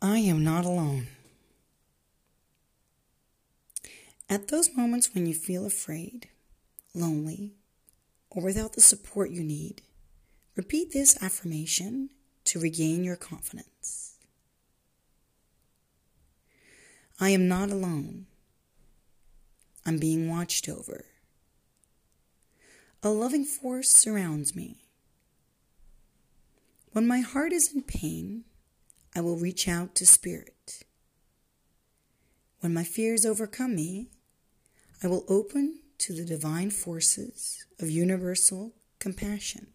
[0.00, 1.08] I am not alone.
[4.28, 6.28] At those moments when you feel afraid,
[6.94, 7.54] lonely,
[8.30, 9.82] or without the support you need,
[10.54, 12.10] repeat this affirmation
[12.44, 14.14] to regain your confidence.
[17.18, 18.26] I am not alone.
[19.84, 21.06] I'm being watched over.
[23.02, 24.76] A loving force surrounds me.
[26.92, 28.44] When my heart is in pain,
[29.18, 30.84] I will reach out to Spirit.
[32.60, 34.10] When my fears overcome me,
[35.02, 39.66] I will open to the divine forces of universal compassion.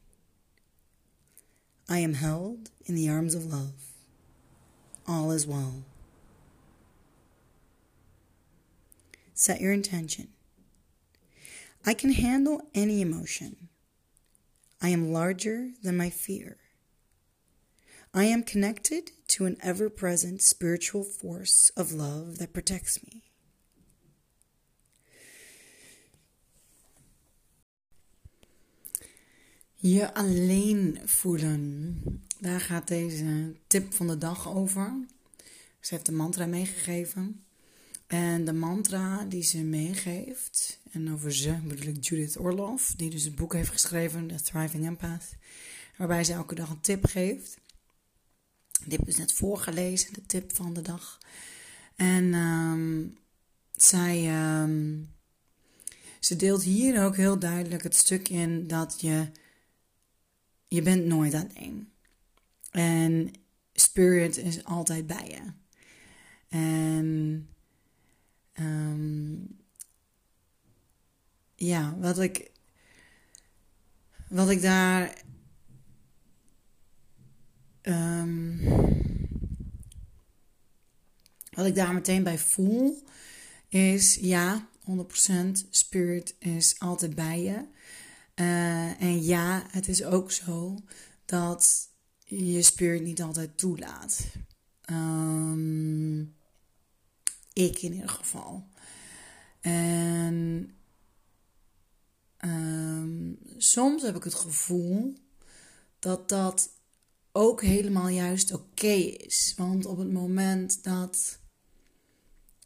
[1.89, 3.73] I am held in the arms of love.
[5.05, 5.83] All is well.
[9.33, 10.30] Set your intention.
[11.86, 13.67] I can handle any emotion.
[14.81, 16.62] I am larger than my fear.
[18.16, 23.22] I am connected to an ever present spiritual force of love that protects me.
[29.75, 32.02] Je alleen voelen.
[32.39, 34.94] Daar gaat deze tip van de dag over.
[35.80, 37.44] Ze heeft een mantra meegegeven.
[38.08, 43.23] En de mantra die ze meegeeft, en over ze bedoel ik Judith Orloff, die dus
[43.23, 45.36] het boek heeft geschreven, The Thriving Empath,
[45.98, 47.61] waarbij ze elke dag een tip geeft.
[48.86, 51.17] Dit is net voorgelezen, de tip van de dag.
[51.95, 53.17] En um,
[53.71, 55.10] zij, um,
[56.20, 59.32] ze deelt hier ook heel duidelijk het stuk in dat je,
[60.67, 61.92] je bent nooit alleen.
[62.72, 63.32] En
[63.73, 65.52] spirit is altijd bij je.
[66.48, 67.48] En
[68.60, 69.58] um,
[71.55, 72.52] ja, wat ik,
[74.30, 75.23] wat ik daar
[77.83, 78.60] Um,
[81.52, 83.04] wat ik daar meteen bij voel
[83.67, 87.66] is ja, 100% spirit is altijd bij je.
[88.36, 90.80] Uh, en ja, het is ook zo
[91.26, 91.89] dat
[92.26, 94.26] je spirit niet altijd toelaat.
[94.86, 96.36] Um,
[97.54, 98.67] ik in ieder geval.
[99.61, 100.76] En
[102.45, 105.17] um, soms heb ik het gevoel
[105.99, 106.70] dat dat
[107.33, 109.54] ook helemaal juist oké is.
[109.58, 111.39] Want op het moment dat,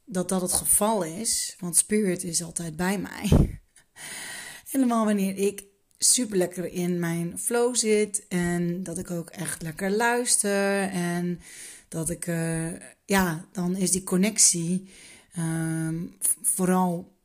[0.05, 3.59] dat dat het geval is, want spirit is altijd bij mij.
[4.72, 5.63] helemaal wanneer ik
[5.97, 11.39] super lekker in mijn flow zit en dat ik ook echt lekker luister en
[11.88, 12.72] dat ik, uh,
[13.06, 14.89] ja, dan is die connectie
[15.38, 17.16] um, vooral,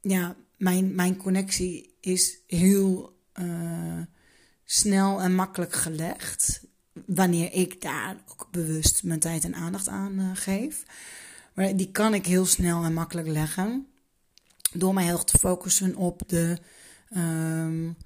[0.00, 4.02] ja, mijn, mijn connectie is heel uh,
[4.64, 6.64] snel en makkelijk gelegd
[7.06, 10.84] wanneer ik daar ook bewust mijn tijd en aandacht aan uh, geef.
[11.54, 13.86] Maar die kan ik heel snel en makkelijk leggen.
[14.72, 16.58] Door mij heel erg te focussen op, de,
[17.16, 17.96] um,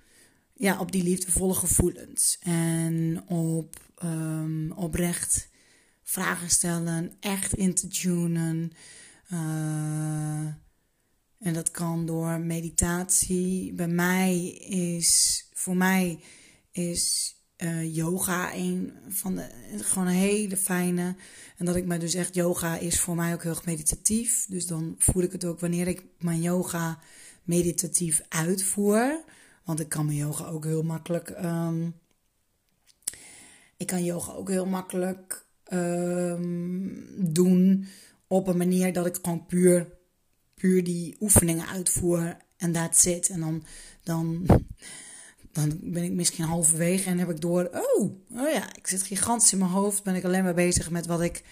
[0.55, 2.39] ja, op die liefdevolle gevoelens.
[2.43, 5.49] En op um, oprecht
[6.03, 8.73] vragen stellen, echt in te tunen.
[9.33, 10.47] Uh,
[11.39, 13.73] en dat kan door meditatie.
[13.73, 16.21] Bij mij is, voor mij
[16.71, 21.17] is uh, yoga een van de gewoon een hele fijne.
[21.57, 24.47] En dat ik me dus echt yoga is voor mij ook heel erg meditatief.
[24.49, 26.99] Dus dan voel ik het ook wanneer ik mijn yoga
[27.43, 29.21] meditatief uitvoer.
[29.65, 31.31] Want ik kan mijn yoga ook heel makkelijk.
[31.45, 31.95] Um,
[33.77, 37.87] ik kan yoga ook heel makkelijk um, doen
[38.27, 39.93] op een manier dat ik gewoon puur,
[40.55, 42.37] puur die oefeningen uitvoer.
[42.57, 43.29] En that's it.
[43.29, 43.65] En dan,
[44.03, 44.47] dan
[45.53, 48.03] dan ben ik misschien halverwege en heb ik door, oh,
[48.33, 50.03] oh ja, ik zit gigantisch in mijn hoofd.
[50.03, 51.43] Ben ik alleen maar bezig met wat ik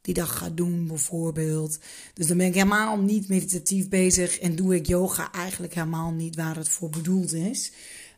[0.00, 1.78] die dag ga doen, bijvoorbeeld.
[2.14, 6.36] Dus dan ben ik helemaal niet meditatief bezig en doe ik yoga eigenlijk helemaal niet
[6.36, 7.72] waar het voor bedoeld is.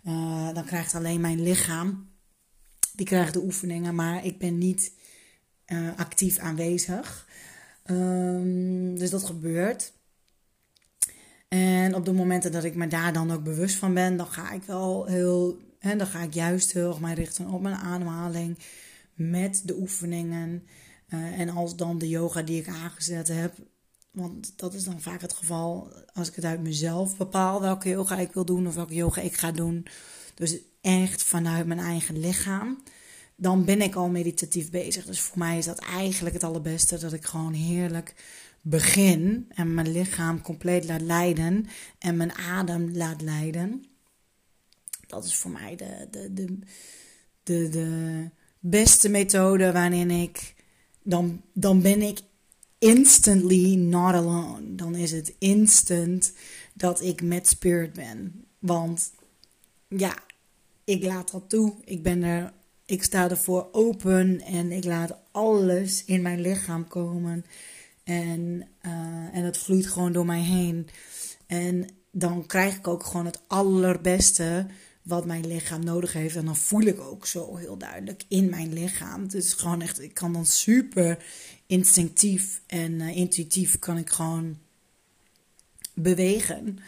[0.07, 2.09] Uh, dan krijgt alleen mijn lichaam,
[2.93, 4.93] die krijgt de oefeningen, maar ik ben niet
[5.67, 7.29] uh, actief aanwezig.
[7.91, 9.93] Um, dus dat gebeurt.
[11.55, 14.53] En op de momenten dat ik me daar dan ook bewust van ben, dan ga
[14.53, 18.59] ik wel heel, dan ga ik juist heel erg mij richten op mijn ademhaling.
[19.15, 20.67] met de oefeningen.
[21.09, 23.55] Eh, en als dan de yoga die ik aangezet heb.
[24.11, 28.17] Want dat is dan vaak het geval als ik het uit mezelf bepaal welke yoga
[28.17, 29.87] ik wil doen of welke yoga ik ga doen.
[30.35, 32.83] Dus echt vanuit mijn eigen lichaam.
[33.37, 35.05] Dan ben ik al meditatief bezig.
[35.05, 36.99] Dus voor mij is dat eigenlijk het allerbeste.
[36.99, 38.15] Dat ik gewoon heerlijk
[38.67, 41.67] begin en mijn lichaam compleet laat leiden.
[41.99, 43.85] En mijn adem laat leiden.
[45.07, 46.59] Dat is voor mij de, de, de,
[47.43, 48.29] de, de
[48.59, 50.55] beste methode waarin ik.
[51.03, 52.21] Dan, dan ben ik
[52.79, 54.75] instantly not alone.
[54.75, 56.33] Dan is het instant
[56.75, 58.45] dat ik met spirit ben.
[58.59, 59.11] Want
[59.89, 60.19] ja,
[60.85, 61.75] ik laat dat toe.
[61.85, 62.53] Ik ben er,
[62.87, 67.45] ik sta ervoor open en ik laat alles in mijn lichaam komen.
[68.05, 70.89] En, uh, en het vloeit gewoon door mij heen.
[71.47, 74.67] En dan krijg ik ook gewoon het allerbeste
[75.03, 76.37] wat mijn lichaam nodig heeft.
[76.37, 79.27] En dan voel ik ook zo heel duidelijk in mijn lichaam.
[79.31, 81.25] Is gewoon echt, ik kan dan super
[81.67, 84.59] instinctief en uh, intuïtief kan ik gewoon
[85.95, 86.79] bewegen.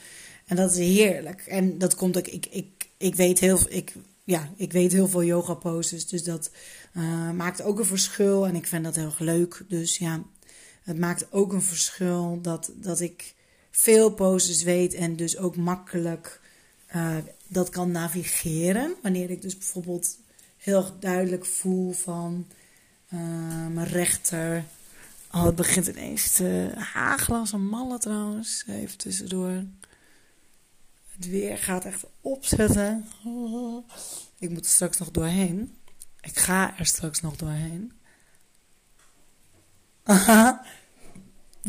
[0.46, 1.40] En dat is heerlijk.
[1.40, 5.24] En dat komt ook, ik, ik, ik weet heel ik, ja, ik weet heel veel
[5.24, 6.08] yoga poses.
[6.08, 6.50] Dus dat
[6.96, 8.46] uh, maakt ook een verschil.
[8.46, 9.64] En ik vind dat heel leuk.
[9.68, 10.22] Dus ja,
[10.86, 13.34] het maakt ook een verschil dat, dat ik
[13.70, 16.40] veel poses weet en dus ook makkelijk
[16.96, 17.16] uh,
[17.48, 18.94] dat kan navigeren.
[19.02, 20.18] Wanneer ik dus bijvoorbeeld
[20.56, 22.46] heel duidelijk voel van
[23.14, 23.20] uh,
[23.66, 24.64] mijn rechter.
[25.32, 28.64] Oh, het begint ineens te hagelen als een malle trouwens.
[28.68, 29.64] Even tussendoor.
[31.16, 33.04] Het weer gaat echt opzetten.
[34.38, 35.74] Ik moet er straks nog doorheen.
[36.20, 37.92] Ik ga er straks nog doorheen.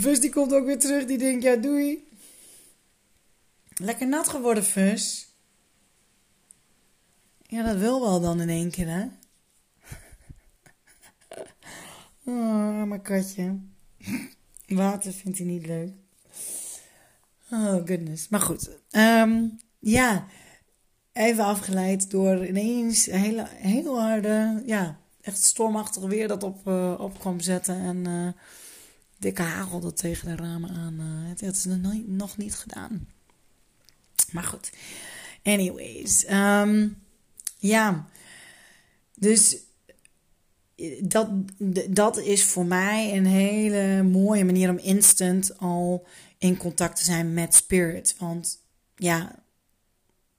[0.01, 1.05] Fus die komt ook weer terug.
[1.05, 2.07] Die denkt, ja doei.
[3.73, 5.27] Lekker nat geworden, Fus.
[7.41, 9.05] Ja, dat wil wel dan in één keer, hè?
[12.23, 13.59] Oh, mijn katje.
[14.67, 15.91] Water vindt hij niet leuk.
[17.51, 18.29] Oh, goodness.
[18.29, 18.69] Maar goed.
[18.91, 20.27] Um, ja,
[21.13, 27.19] even afgeleid door ineens hele, heel harde, ja, echt stormachtig weer dat op, uh, op
[27.19, 27.79] kwam zetten.
[27.79, 28.27] En uh,
[29.17, 30.93] dikke hagel dat tegen de ramen aan.
[30.93, 31.65] Uh, het, het is
[32.05, 33.07] nog niet gedaan.
[34.31, 34.71] Maar goed.
[35.43, 36.29] Anyways.
[36.29, 37.01] Um,
[37.57, 38.07] ja.
[39.15, 39.57] Dus
[41.01, 41.29] dat,
[41.89, 46.07] dat is voor mij een hele mooie manier om instant al
[46.37, 48.15] in contact te zijn met spirit.
[48.19, 48.59] Want
[48.95, 49.43] ja,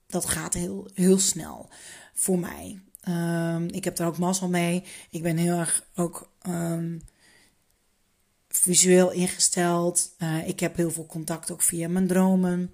[0.06, 1.68] dat gaat heel, heel snel
[2.14, 2.80] voor mij.
[3.08, 4.84] Um, ik heb er ook mazzel mee.
[5.10, 7.02] Ik ben heel erg ook um,
[8.48, 10.14] visueel ingesteld.
[10.18, 12.72] Uh, ik heb heel veel contact ook via mijn dromen.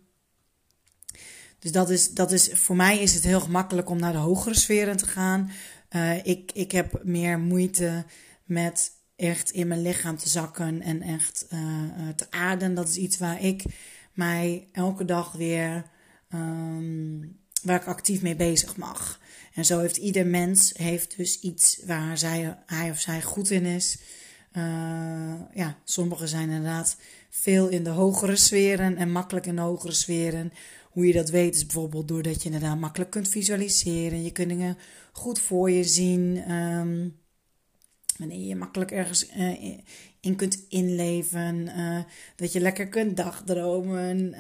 [1.59, 4.55] Dus dat is, dat is, voor mij is het heel gemakkelijk om naar de hogere
[4.55, 5.51] sferen te gaan.
[5.91, 8.05] Uh, ik, ik heb meer moeite
[8.45, 12.75] met echt in mijn lichaam te zakken en echt uh, te aarden.
[12.75, 13.65] Dat is iets waar ik
[14.13, 15.85] mij elke dag weer,
[16.35, 19.21] um, waar ik actief mee bezig mag.
[19.55, 23.65] En zo heeft ieder mens heeft dus iets waar zij, hij of zij goed in
[23.65, 23.99] is.
[24.57, 26.97] Uh, ja, sommigen zijn inderdaad
[27.31, 30.53] veel in de hogere sferen en makkelijk in de hogere sferen.
[30.91, 34.23] Hoe je dat weet is bijvoorbeeld doordat je inderdaad makkelijk kunt visualiseren.
[34.23, 34.77] Je kunt dingen
[35.13, 36.53] goed voor je zien.
[36.53, 37.17] Um,
[38.19, 39.79] wanneer je makkelijk ergens uh,
[40.21, 41.69] in kunt inleven.
[41.79, 42.03] Uh,
[42.37, 44.35] dat je lekker kunt dagdromen.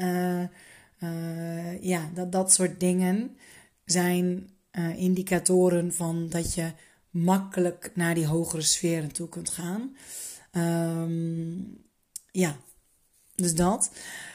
[1.80, 3.36] Ja, dat, dat soort dingen
[3.84, 4.48] zijn
[4.96, 6.72] indicatoren van dat je
[7.10, 9.96] makkelijk naar die hogere sferen toe kunt gaan.
[10.52, 11.84] Um,
[12.30, 12.56] ja,
[13.34, 13.90] dus dat.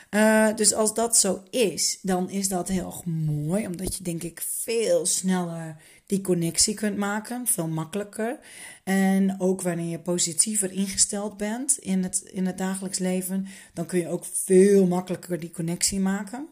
[0.09, 4.41] Uh, dus als dat zo is, dan is dat heel mooi, omdat je denk ik
[4.41, 8.39] veel sneller die connectie kunt maken, veel makkelijker.
[8.83, 13.99] En ook wanneer je positiever ingesteld bent in het, in het dagelijks leven, dan kun
[13.99, 16.47] je ook veel makkelijker die connectie maken.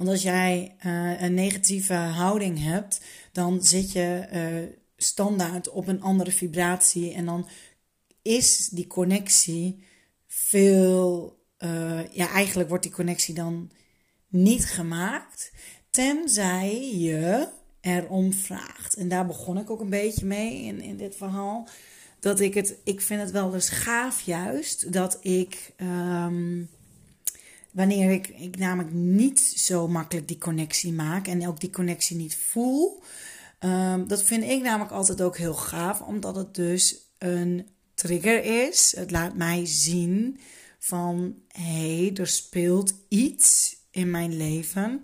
[0.00, 3.00] Want als jij uh, een negatieve houding hebt,
[3.32, 7.48] dan zit je uh, standaard op een andere vibratie en dan
[8.22, 9.84] is die connectie
[10.26, 13.70] veel uh, ja, eigenlijk wordt die connectie dan
[14.28, 15.52] niet gemaakt,
[15.90, 17.48] tenzij je
[17.80, 18.94] erom vraagt.
[18.94, 21.68] En daar begon ik ook een beetje mee in, in dit verhaal.
[22.20, 26.68] Dat ik het, ik vind het wel eens gaaf juist, dat ik, um,
[27.72, 32.36] wanneer ik, ik namelijk niet zo makkelijk die connectie maak en ook die connectie niet
[32.36, 33.02] voel,
[33.60, 38.94] um, dat vind ik namelijk altijd ook heel gaaf, omdat het dus een trigger is.
[38.96, 40.40] Het laat mij zien
[40.78, 45.02] van hé, hey, er speelt iets in mijn leven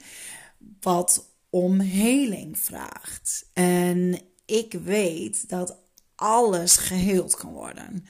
[0.80, 3.50] wat om heling vraagt.
[3.52, 5.78] En ik weet dat
[6.14, 8.06] alles geheeld kan worden.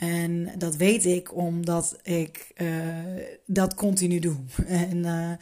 [0.00, 4.36] En dat weet ik omdat ik uh, dat continu doe.
[4.66, 5.32] En, uh,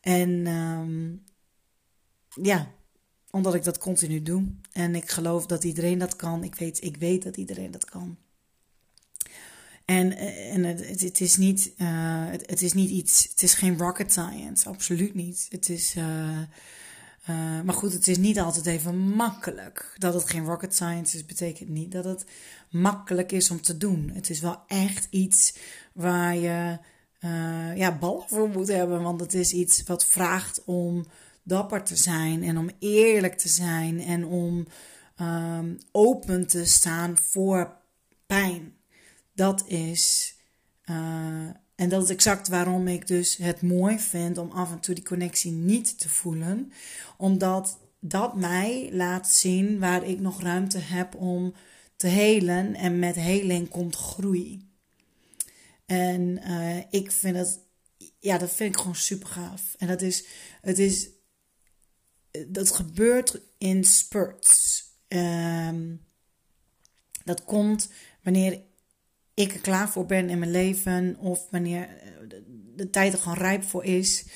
[0.00, 1.24] en um,
[2.42, 2.70] ja,
[3.30, 4.44] omdat ik dat continu doe.
[4.72, 6.44] En ik geloof dat iedereen dat kan.
[6.44, 8.16] Ik weet, ik weet dat iedereen dat kan.
[9.84, 13.78] En, eh, en het, het, is niet, het, het, is niet iets, het is geen
[13.78, 15.46] rocket science, absoluut niet.
[15.50, 15.96] Het is,
[17.30, 19.94] uh, maar goed, het is niet altijd even makkelijk.
[19.98, 22.24] Dat het geen rocket science is, betekent niet dat het
[22.70, 24.10] makkelijk is om te doen.
[24.14, 25.54] Het is wel echt iets
[25.92, 26.78] waar je
[27.74, 31.06] ja, ballen voor moet hebben, want het is iets wat vraagt om
[31.42, 34.66] dapper te zijn en om eerlijk te zijn en om
[35.20, 37.76] um, open te staan voor
[38.26, 38.74] pijn.
[39.34, 40.34] Dat is.
[40.90, 44.94] Uh, en dat is exact waarom ik dus het mooi vind om af en toe
[44.94, 46.72] die connectie niet te voelen.
[47.16, 51.54] Omdat dat mij laat zien waar ik nog ruimte heb om
[51.96, 52.74] te helen.
[52.74, 54.68] En met heling komt groei.
[55.86, 57.58] En uh, ik vind dat,
[58.18, 59.74] ja, dat vind ik gewoon super gaaf.
[59.78, 60.24] En dat is,
[60.60, 61.08] het is
[62.46, 64.84] dat gebeurt in spurts.
[65.08, 66.06] Um,
[67.24, 67.90] dat komt
[68.22, 68.66] wanneer
[69.38, 71.88] ik er klaar voor ben in mijn leven of wanneer
[72.76, 74.26] de, tijd er gewoon rijp voor is.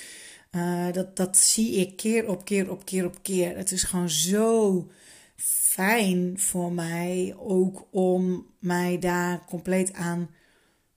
[0.52, 3.56] Uh, dat, dat zie ik keer op keer op keer op keer.
[3.56, 4.90] Het is gewoon zo
[5.36, 10.30] fijn voor mij ook om mij daar compleet aan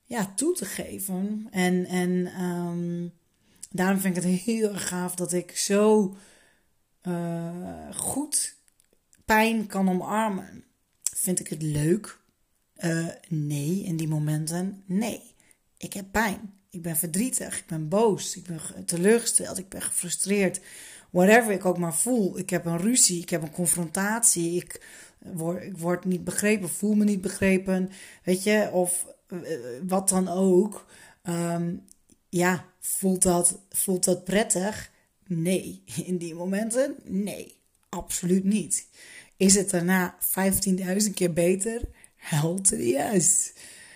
[0.03, 1.47] ja, toe te geven.
[1.51, 3.13] En, en um,
[3.71, 6.15] daarom vind ik het heel gaaf dat ik zo
[7.07, 8.55] uh, goed
[9.25, 10.63] pijn kan omarmen.
[11.13, 12.23] Vind ik het leuk?
[12.85, 15.21] Uh, nee, in die momenten nee.
[15.77, 16.53] Ik heb pijn.
[16.69, 17.59] Ik ben verdrietig.
[17.59, 18.35] Ik ben boos.
[18.35, 19.57] Ik ben teleurgesteld.
[19.57, 20.61] Ik ben gefrustreerd.
[21.09, 22.37] Whatever ik ook maar voel.
[22.37, 23.21] Ik heb een ruzie.
[23.21, 24.55] Ik heb een confrontatie.
[24.55, 24.81] Ik
[25.19, 26.69] word, ik word niet begrepen.
[26.69, 27.91] Voel me niet begrepen.
[28.23, 29.39] Weet je, of uh,
[29.87, 30.85] wat dan ook.
[31.23, 31.83] Um,
[32.29, 34.91] ja, voelt dat, voelt dat prettig?
[35.27, 35.83] Nee.
[36.05, 36.95] In die momenten?
[37.03, 37.55] Nee.
[37.89, 38.87] Absoluut niet.
[39.37, 40.17] Is het daarna
[41.07, 41.81] 15.000 keer beter?
[42.25, 43.53] Helter yes.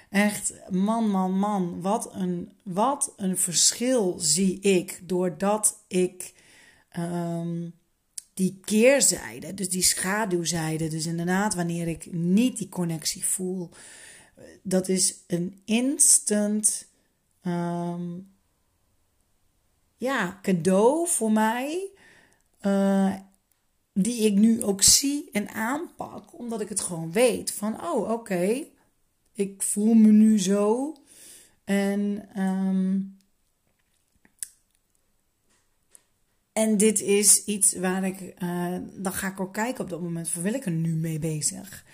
[0.10, 1.82] Echt, man, man, man.
[1.82, 6.34] Wat een, wat een verschil zie ik doordat ik
[6.98, 7.74] um,
[8.34, 13.70] die keerzijde, dus die schaduwzijde, dus inderdaad wanneer ik niet die connectie voel,
[14.62, 16.88] dat is een instant
[17.46, 18.32] um,
[19.98, 21.88] ja, cadeau voor mij.
[22.62, 23.14] Uh,
[24.02, 27.52] die ik nu ook zie en aanpak, omdat ik het gewoon weet.
[27.52, 28.66] Van, oh, oké,
[29.34, 30.96] ik voel me nu zo.
[31.64, 33.18] En, um,
[36.54, 40.30] en dit is iets waar ik, uh, dan ga ik ook kijken op dat moment,
[40.30, 41.86] van wil ik er nu mee bezig?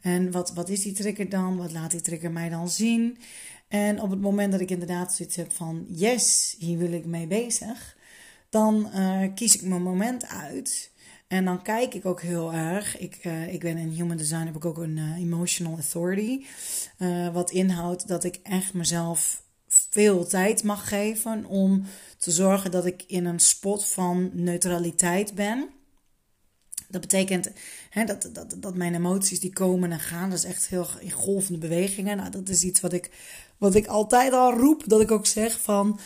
[0.00, 1.56] En wat, wat is die trigger dan?
[1.56, 3.18] Wat laat die trigger mij dan zien?
[3.68, 7.26] En op het moment dat ik inderdaad zoiets heb van yes, hier wil ik mee
[7.26, 7.96] bezig,
[8.48, 10.90] dan uh, kies ik mijn moment uit.
[11.30, 12.98] En dan kijk ik ook heel erg.
[12.98, 16.44] Ik, uh, ik ben in Human Design, heb ik ook een uh, Emotional Authority.
[17.32, 21.84] wat inhoudt dat ik echt mezelf veel tijd mag geven om
[22.18, 25.68] te zorgen dat ik in een spot van neutraliteit ben.
[26.88, 27.50] Dat betekent
[27.90, 30.30] hè, dat, dat, dat mijn emoties die komen en gaan.
[30.30, 32.16] Dat is echt heel in golvende bewegingen.
[32.16, 33.10] Nou, dat is iets wat ik,
[33.58, 34.82] wat ik altijd al roep.
[34.86, 36.00] Dat ik ook zeg van.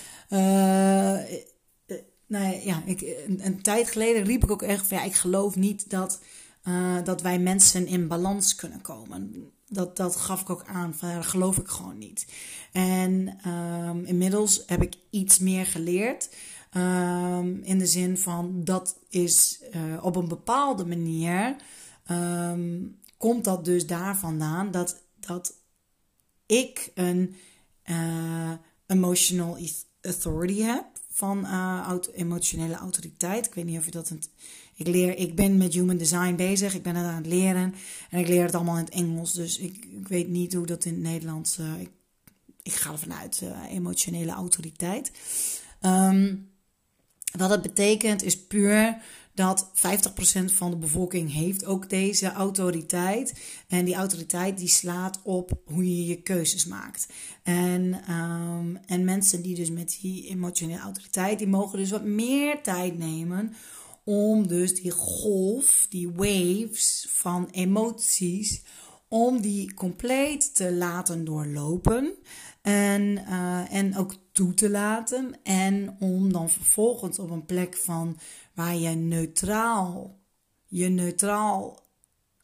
[2.34, 3.00] Nou ja, ik,
[3.38, 6.20] een, tijd geleden riep ik ook echt van ja, ik geloof niet dat,
[6.64, 9.52] uh, dat wij mensen in balans kunnen komen.
[9.68, 12.26] Dat, dat gaf ik ook aan, van, dat geloof ik gewoon niet.
[12.72, 16.28] En um, inmiddels heb ik iets meer geleerd.
[16.76, 21.56] Um, in de zin van dat is uh, op een bepaalde manier.
[22.10, 25.52] Um, komt dat dus daar vandaan dat, dat
[26.46, 27.36] ik een
[27.84, 28.52] uh,
[28.86, 29.58] emotional
[30.00, 33.46] authority heb van uh, emotionele autoriteit.
[33.46, 34.10] Ik weet niet of je dat.
[34.10, 34.22] Een,
[34.74, 36.74] ik, leer, ik ben met human design bezig.
[36.74, 37.74] Ik ben het aan het leren.
[38.10, 39.32] En ik leer het allemaal in het Engels.
[39.32, 41.58] Dus ik, ik weet niet hoe dat in het Nederlands.
[41.58, 41.90] Uh, ik,
[42.62, 43.40] ik ga ervan uit.
[43.42, 45.12] Uh, emotionele autoriteit.
[45.80, 46.50] Um,
[47.38, 49.02] wat het betekent is puur
[49.34, 53.32] dat 50% van de bevolking heeft ook deze autoriteit.
[53.68, 57.06] En die autoriteit die slaat op hoe je je keuzes maakt.
[57.42, 62.62] En, um, en mensen die dus met die emotionele autoriteit, die mogen dus wat meer
[62.62, 63.54] tijd nemen
[64.04, 68.62] om dus die golf, die waves van emoties,
[69.08, 72.14] om die compleet te laten doorlopen.
[72.62, 75.42] En, uh, en ook toe te laten.
[75.42, 78.18] En om dan vervolgens op een plek van
[78.54, 80.18] waar je neutraal,
[80.66, 81.84] je neutraal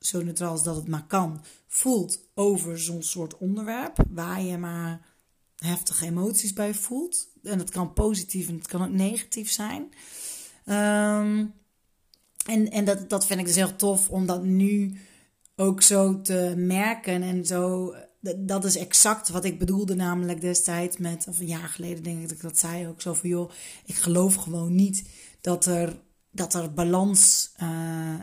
[0.01, 3.97] zo neutraal als dat het maar kan, voelt over zo'n soort onderwerp.
[4.09, 5.07] Waar je maar
[5.57, 7.29] heftige emoties bij voelt.
[7.43, 9.89] En het kan positief en het kan ook negatief zijn.
[10.65, 11.47] Ehm,
[12.47, 14.99] en en dat, dat vind ik dus heel tof om dat nu
[15.57, 17.95] ook zo te merken en zo.
[18.37, 22.23] Dat is exact wat ik bedoelde, namelijk destijds met, of een jaar geleden denk ik
[22.23, 23.51] dat ik dat zei ook zo van joh,
[23.85, 25.05] ik geloof gewoon niet
[25.41, 28.21] dat er, dat er balans, uh,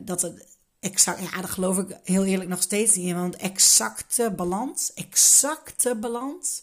[0.00, 0.42] dat er
[0.80, 6.62] exact, ja, daar geloof ik heel eerlijk nog steeds niet want exacte balans, exacte balans,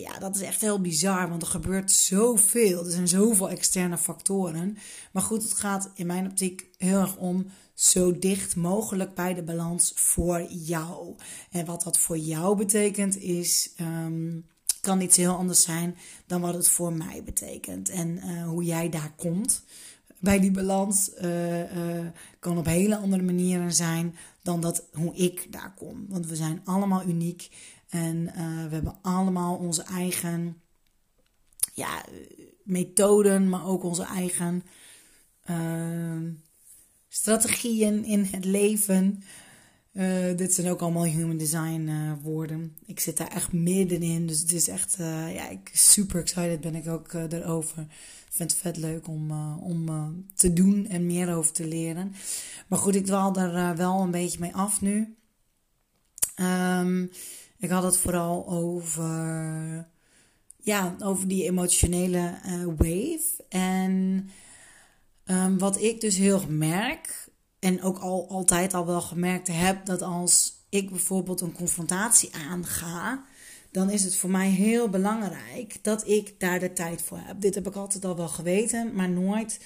[0.00, 2.84] ja, dat is echt heel bizar, want er gebeurt zoveel.
[2.84, 4.78] Er zijn zoveel externe factoren.
[5.12, 9.42] Maar goed, het gaat in mijn optiek heel erg om zo dicht mogelijk bij de
[9.42, 11.14] balans voor jou.
[11.50, 14.46] En wat dat voor jou betekent is, um,
[14.86, 17.88] kan iets heel anders zijn dan wat het voor mij betekent.
[17.88, 19.64] En uh, hoe jij daar komt
[20.18, 22.06] bij die balans uh, uh,
[22.38, 26.06] kan op hele andere manieren zijn dan dat hoe ik daar kom.
[26.08, 27.48] Want we zijn allemaal uniek
[27.88, 28.24] en
[28.68, 30.60] we hebben allemaal onze eigen
[31.74, 32.04] ja,
[32.62, 34.62] methoden, maar ook onze eigen
[37.08, 39.22] strategieën in het leven.
[39.96, 42.76] Uh, dit zijn ook allemaal human design uh, woorden.
[42.86, 44.26] Ik zit daar echt middenin.
[44.26, 47.82] Dus het is echt, uh, ja, ik, super excited ben ik ook erover.
[48.26, 49.86] Ik vind het vet leuk om, om
[50.34, 52.14] te doen en meer over te leren.
[52.66, 55.16] Maar goed, ik dwaal er wel een beetje mee af nu.
[56.40, 57.10] Um,
[57.58, 59.88] ik had het vooral over,
[60.62, 62.38] ja, over die emotionele
[62.76, 63.44] wave.
[63.48, 64.28] En
[65.30, 67.25] Um, wat ik dus heel erg merk,
[67.66, 73.24] en ook al, altijd al wel gemerkt heb, dat als ik bijvoorbeeld een confrontatie aanga,
[73.70, 77.40] dan is het voor mij heel belangrijk dat ik daar de tijd voor heb.
[77.40, 79.60] Dit heb ik altijd al wel geweten, maar nooit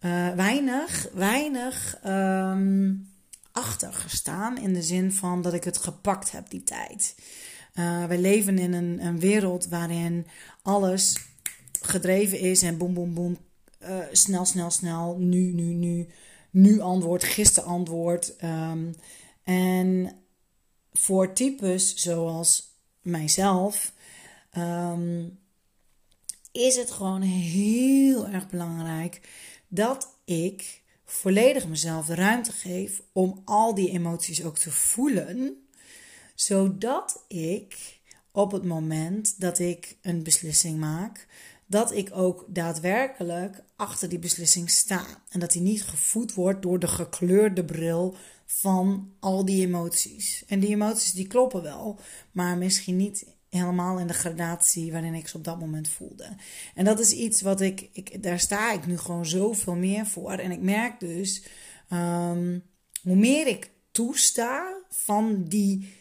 [0.00, 3.10] uh, weinig, weinig um,
[3.52, 4.58] achter gestaan.
[4.58, 7.14] In de zin van dat ik het gepakt heb, die tijd.
[7.74, 10.26] Uh, wij leven in een, een wereld waarin
[10.62, 11.16] alles
[11.82, 13.38] gedreven is en boem, boem, boem,
[13.82, 16.08] uh, snel, snel, snel, nu, nu, nu,
[16.52, 18.34] nu antwoord, gisteren antwoord.
[18.44, 18.94] Um,
[19.44, 20.16] en
[20.92, 23.92] voor types zoals mijzelf
[24.58, 25.38] um,
[26.52, 29.28] is het gewoon heel erg belangrijk
[29.68, 35.66] dat ik volledig mezelf de ruimte geef om al die emoties ook te voelen,
[36.34, 38.00] zodat ik
[38.32, 41.26] op het moment dat ik een beslissing maak,
[41.72, 45.04] dat ik ook daadwerkelijk achter die beslissing sta.
[45.28, 50.44] En dat die niet gevoed wordt door de gekleurde bril van al die emoties.
[50.46, 51.98] En die emoties die kloppen wel,
[52.32, 56.36] maar misschien niet helemaal in de gradatie waarin ik ze op dat moment voelde.
[56.74, 60.32] En dat is iets wat ik, ik daar sta ik nu gewoon zoveel meer voor.
[60.32, 61.42] En ik merk dus,
[61.92, 62.62] um,
[63.02, 65.92] hoe meer ik toesta van die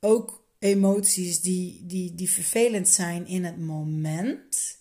[0.00, 4.80] ook emoties die, die, die vervelend zijn in het moment,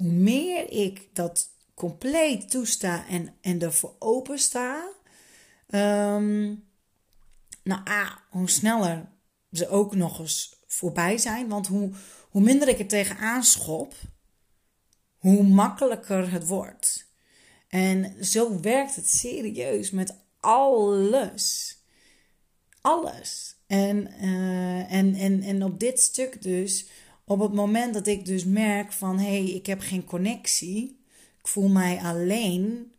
[0.00, 4.92] hoe meer ik dat compleet toesta en, en ervoor open sta,
[5.66, 6.68] um,
[7.62, 9.08] nou, ah, hoe sneller
[9.52, 11.48] ze ook nog eens voorbij zijn.
[11.48, 11.90] Want hoe,
[12.30, 13.94] hoe minder ik er tegenaan schop,
[15.16, 17.08] hoe makkelijker het wordt.
[17.68, 21.76] En zo werkt het serieus met alles.
[22.80, 23.56] Alles.
[23.66, 26.86] En, uh, en, en, en op dit stuk dus
[27.30, 31.00] op het moment dat ik dus merk van hé, hey, ik heb geen connectie,
[31.38, 32.92] ik voel mij alleen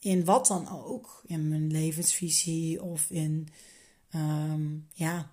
[0.00, 3.48] in wat dan ook, in mijn levensvisie of in,
[4.14, 5.30] um, ja,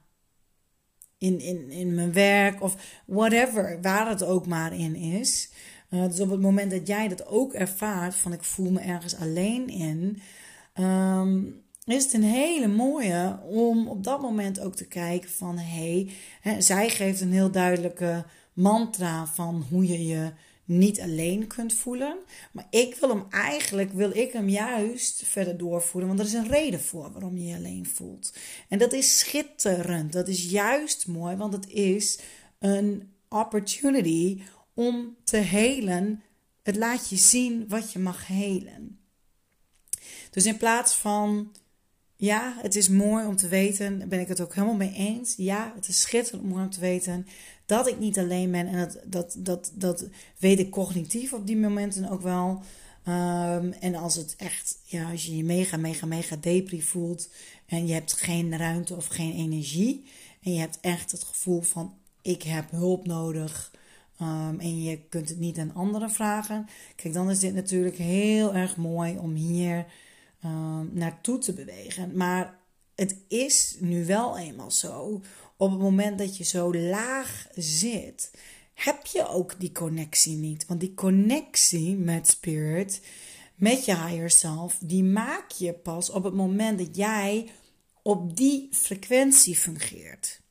[1.17, 5.49] in, in, in mijn werk of whatever, waar het ook maar in is.
[5.89, 9.15] Uh, dus op het moment dat jij dat ook ervaart, van ik voel me ergens
[9.15, 10.21] alleen in,
[10.83, 16.07] um, is het een hele mooie om op dat moment ook te kijken van hé,
[16.41, 20.31] hey, zij geeft een heel duidelijke mantra van hoe je je
[20.65, 22.17] niet alleen kunt voelen.
[22.51, 26.07] Maar ik wil hem eigenlijk, wil ik hem juist verder doorvoeren.
[26.07, 28.33] Want er is een reden voor waarom je je alleen voelt.
[28.69, 30.13] En dat is schitterend.
[30.13, 32.19] Dat is juist mooi, want het is
[32.59, 34.41] een opportunity
[34.73, 36.23] om te helen.
[36.63, 38.99] Het laat je zien wat je mag helen.
[40.29, 41.51] Dus in plaats van
[42.25, 45.33] ja, het is mooi om te weten, daar ben ik het ook helemaal mee eens.
[45.37, 47.27] Ja, het is schitterend om te weten
[47.65, 48.67] dat ik niet alleen ben.
[48.67, 50.07] En dat, dat, dat, dat
[50.37, 52.61] weet ik cognitief op die momenten ook wel.
[53.07, 57.29] Um, en als het echt, ja, als je je mega, mega, mega depri voelt
[57.65, 60.05] en je hebt geen ruimte of geen energie
[60.41, 63.71] en je hebt echt het gevoel van ik heb hulp nodig
[64.21, 66.67] um, en je kunt het niet aan anderen vragen.
[66.95, 69.85] Kijk, dan is dit natuurlijk heel erg mooi om hier
[70.45, 72.17] um, naartoe te bewegen.
[72.17, 72.59] Maar
[72.95, 75.21] het is nu wel eenmaal zo.
[75.57, 78.31] Op het moment dat je zo laag zit,
[78.73, 80.65] heb je ook die connectie niet.
[80.65, 83.01] Want die connectie met spirit,
[83.55, 87.49] met je higher self, die maak je pas op het moment dat jij
[88.01, 90.43] op die frequentie fungeert.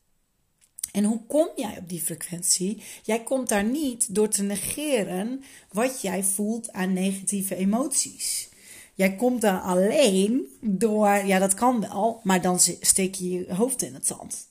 [0.93, 2.83] En hoe kom jij op die frequentie?
[3.03, 8.49] Jij komt daar niet door te negeren wat jij voelt aan negatieve emoties.
[8.95, 13.83] Jij komt daar alleen door, ja dat kan wel, maar dan steek je je hoofd
[13.83, 14.49] in het zand.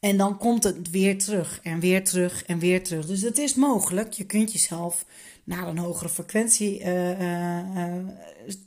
[0.00, 3.06] En dan komt het weer terug en weer terug en weer terug.
[3.06, 4.12] Dus het is mogelijk.
[4.12, 5.04] Je kunt jezelf
[5.44, 7.96] naar een hogere frequentie uh,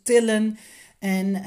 [0.03, 0.57] tillen.
[0.99, 1.43] En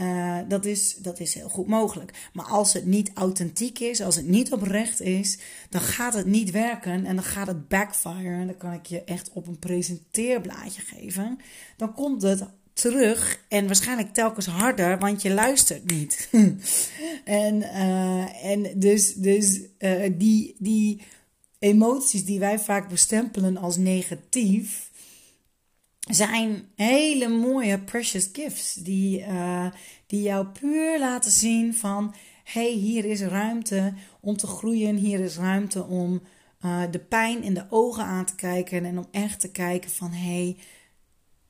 [0.48, 2.28] dat, is, dat is heel goed mogelijk.
[2.32, 5.38] Maar als het niet authentiek is, als het niet oprecht is,
[5.70, 8.34] dan gaat het niet werken en dan gaat het backfire.
[8.34, 11.38] En dan kan ik je echt op een presenteerblaadje geven.
[11.76, 12.44] Dan komt het
[12.76, 16.28] terug en waarschijnlijk telkens harder, want je luistert niet.
[17.24, 21.00] en, uh, en dus, dus uh, die, die
[21.58, 24.90] emoties die wij vaak bestempelen als negatief,
[26.10, 29.66] zijn hele mooie precious gifts die, uh,
[30.06, 35.36] die jou puur laten zien van hey, hier is ruimte om te groeien, hier is
[35.36, 36.22] ruimte om
[36.90, 40.56] de pijn in de ogen aan te kijken en om echt te kijken van hey,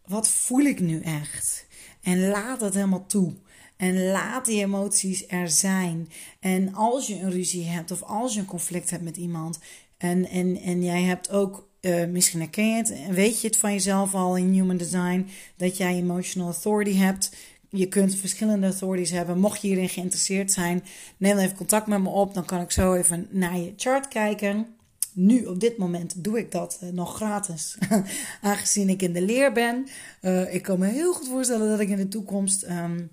[0.07, 1.67] wat voel ik nu echt?
[2.03, 3.33] En laat dat helemaal toe.
[3.77, 6.09] En laat die emoties er zijn.
[6.41, 9.59] En als je een ruzie hebt of als je een conflict hebt met iemand.
[9.99, 13.73] En, en, en jij hebt ook, uh, misschien herken je het, weet je het van
[13.73, 17.35] jezelf al in Human Design, dat jij emotional authority hebt.
[17.71, 19.39] Je kunt verschillende authorities hebben.
[19.39, 20.85] Mocht je hierin geïnteresseerd zijn,
[21.17, 22.35] neem even contact met me op.
[22.35, 24.76] Dan kan ik zo even naar je chart kijken
[25.17, 27.79] nu op dit moment doe ik dat uh, nog gratis,
[28.43, 29.87] aangezien ik in de leer ben.
[30.23, 33.11] Uh, ik kan me heel goed voorstellen dat ik in de toekomst um,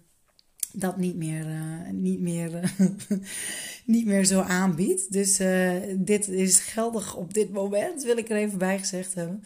[0.72, 2.74] dat niet meer, uh, niet, meer,
[3.86, 5.12] niet meer zo aanbied.
[5.12, 5.42] Dus
[5.98, 9.44] dit is geldig op dit moment, wil ik er even bij gezegd hebben.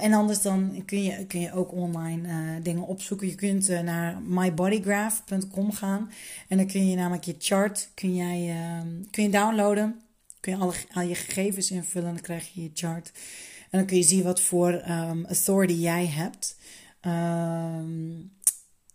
[0.00, 3.26] en anders dan kun je, kun je ook online dingen opzoeken.
[3.26, 6.10] Je kunt naar mybodygraph.com gaan
[6.48, 10.07] en dan kun je namelijk je chart kun jij, ehm, kun je downloaden
[10.40, 10.58] kun je
[10.92, 13.12] al je gegevens invullen en dan krijg je je chart.
[13.70, 16.56] En dan kun je zien wat voor um, authority jij hebt.
[17.06, 18.32] Um,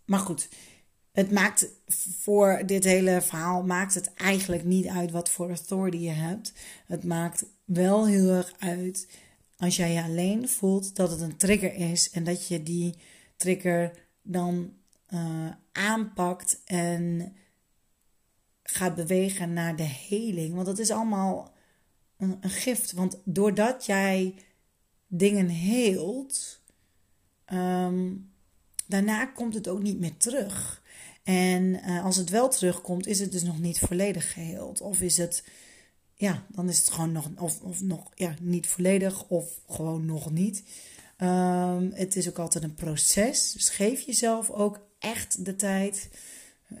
[0.04, 0.48] maar goed,
[1.12, 1.68] het maakt
[2.20, 6.52] voor dit hele verhaal maakt het eigenlijk niet uit wat voor authority je hebt.
[6.86, 9.08] Het maakt wel heel erg uit
[9.56, 12.94] als jij je alleen voelt dat het een trigger is en dat je die
[13.36, 14.72] trigger dan
[15.14, 17.32] uh, aanpakt en
[18.74, 20.54] gaat bewegen naar de heling.
[20.54, 21.54] Want dat is allemaal
[22.16, 22.92] een, een gift.
[22.92, 24.34] Want doordat jij
[25.06, 26.60] dingen heelt,
[27.52, 28.32] um,
[28.86, 30.82] daarna komt het ook niet meer terug.
[31.22, 34.80] En uh, als het wel terugkomt, is het dus nog niet volledig geheeld.
[34.80, 35.44] Of is het,
[36.14, 40.30] ja, dan is het gewoon nog, of, of nog, ja, niet volledig of gewoon nog
[40.30, 40.62] niet.
[41.18, 43.52] Um, het is ook altijd een proces.
[43.52, 46.08] Dus geef jezelf ook echt de tijd.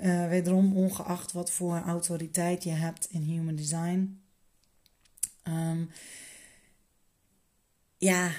[0.02, 4.20] Uh, wederom ongeacht wat voor autoriteit je hebt in human design.
[5.48, 5.90] Um,
[7.98, 8.30] ja,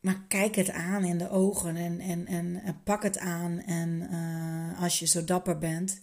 [0.00, 3.60] maar kijk het aan in de ogen en, en, en, en pak het aan.
[3.60, 6.00] En uh, als je zo dapper bent.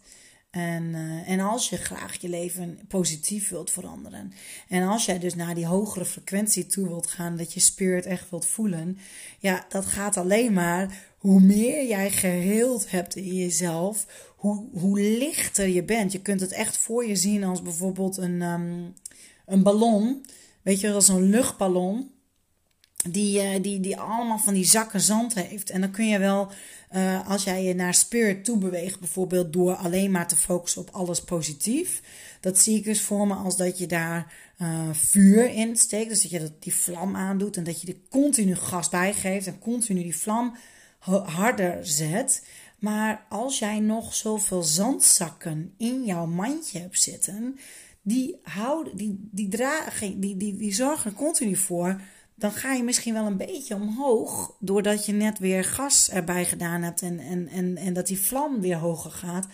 [0.50, 4.34] En, uh, en als je graag je leven positief wilt veranderen.
[4.67, 8.30] En als jij dus naar die hogere frequentie toe wilt gaan, dat je spirit echt
[8.30, 8.97] wilt voelen.
[9.39, 14.06] Ja, dat gaat alleen maar hoe meer jij geheeld hebt in jezelf,
[14.38, 16.12] hoe, hoe lichter je bent.
[16.12, 18.93] Je kunt het echt voor je zien als bijvoorbeeld een, um,
[19.45, 20.26] een ballon.
[20.62, 22.12] Weet je, als een luchtballon.
[23.10, 25.69] Die, uh, die, die allemaal van die zakken zand heeft.
[25.69, 26.52] En dan kun je wel,
[26.95, 30.89] uh, als jij je naar spirit toe beweegt, bijvoorbeeld door alleen maar te focussen op
[30.91, 32.02] alles positief.
[32.39, 36.10] Dat zie ik dus voor me als dat je daar uh, vuur in steekt.
[36.10, 39.47] Dus dat je dat, die vlam aandoet en dat je er continu gas bij geeft
[39.47, 40.56] en continu die vlam
[41.26, 42.41] harder zet.
[42.79, 47.59] Maar als jij nog zoveel zandzakken in jouw mandje hebt zitten,
[48.01, 52.01] die, houden, die, die, dragen, die, die, die zorgen er continu voor.
[52.35, 54.55] Dan ga je misschien wel een beetje omhoog.
[54.59, 57.01] Doordat je net weer gas erbij gedaan hebt.
[57.01, 59.47] En, en, en, en dat die vlam weer hoger gaat.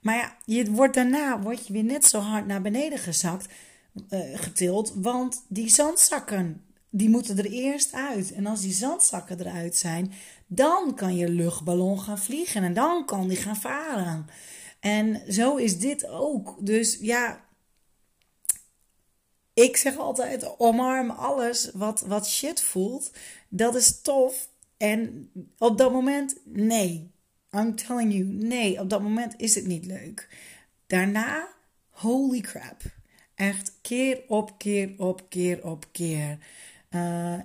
[0.00, 3.52] Maar ja, je wordt daarna word je weer net zo hard naar beneden gezakt.
[4.10, 4.92] Uh, getild.
[4.94, 8.32] Want die zandzakken die moeten er eerst uit.
[8.32, 10.12] En als die zandzakken eruit zijn,
[10.48, 14.26] dan kan je luchtballon gaan vliegen en dan kan die gaan varen.
[14.80, 16.56] En zo is dit ook.
[16.60, 17.44] Dus ja,
[19.54, 23.12] ik zeg altijd: omarm alles wat, wat shit voelt.
[23.48, 24.48] Dat is tof.
[24.76, 27.10] En op dat moment, nee.
[27.50, 30.28] I'm telling you, nee, op dat moment is het niet leuk.
[30.86, 31.48] Daarna,
[31.90, 32.82] holy crap.
[33.34, 36.38] Echt keer op keer op keer op keer.
[36.90, 37.38] Uh,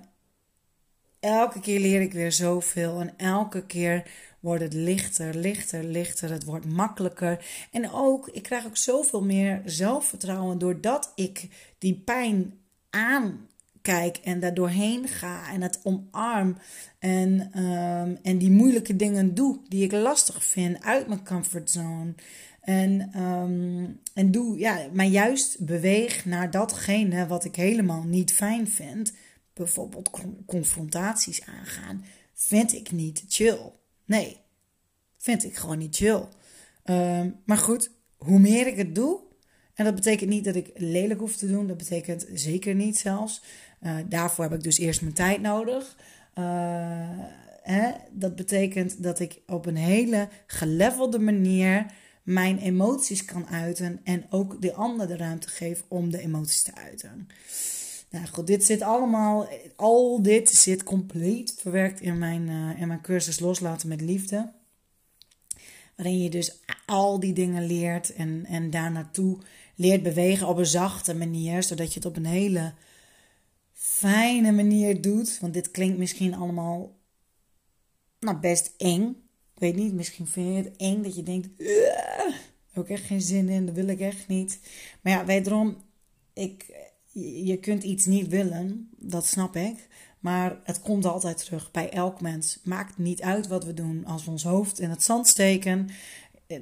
[1.24, 4.02] elke keer leer ik weer zoveel en elke keer
[4.40, 6.30] wordt het lichter, lichter, lichter.
[6.30, 7.44] Het wordt makkelijker.
[7.70, 12.54] En ook, ik krijg ook zoveel meer zelfvertrouwen doordat ik die pijn
[12.90, 16.56] aankijk en daar doorheen ga en het omarm
[16.98, 22.14] en, um, en die moeilijke dingen doe die ik lastig vind uit mijn comfortzone.
[22.60, 28.68] En, um, en doe, ja, maar juist beweeg naar datgene wat ik helemaal niet fijn
[28.68, 29.12] vind.
[29.54, 30.10] Bijvoorbeeld
[30.46, 32.04] confrontaties aangaan.
[32.34, 33.72] Vind ik niet chill.
[34.04, 34.40] Nee,
[35.16, 36.24] vind ik gewoon niet chill.
[36.84, 39.20] Um, maar goed, hoe meer ik het doe,
[39.74, 43.42] en dat betekent niet dat ik lelijk hoef te doen, dat betekent zeker niet zelfs.
[43.82, 45.96] Uh, daarvoor heb ik dus eerst mijn tijd nodig.
[46.38, 46.44] Uh,
[47.62, 51.86] hè, dat betekent dat ik op een hele gelevelde manier
[52.22, 56.74] mijn emoties kan uiten en ook de ander de ruimte geef om de emoties te
[56.74, 57.28] uiten.
[58.14, 63.00] Nou goed, dit zit allemaal, al dit zit compleet verwerkt in mijn, uh, in mijn
[63.00, 64.52] cursus Loslaten met Liefde.
[65.96, 69.10] Waarin je dus al die dingen leert en, en daar
[69.74, 72.72] leert bewegen op een zachte manier, zodat je het op een hele
[73.72, 75.38] fijne manier doet.
[75.40, 76.96] Want dit klinkt misschien allemaal
[78.20, 79.08] nou, best eng.
[79.54, 81.48] Ik weet niet, misschien vind je het eng dat je denkt,
[82.72, 84.58] heb ik echt geen zin in, dat wil ik echt niet.
[85.00, 85.76] Maar ja, wederom,
[86.32, 86.66] ik,
[87.44, 89.88] je kunt iets niet willen, dat snap ik.
[90.20, 92.60] Maar het komt altijd terug bij elk mens.
[92.62, 94.04] Maakt niet uit wat we doen.
[94.04, 95.88] Als we ons hoofd in het zand steken,
[96.46, 96.58] eh,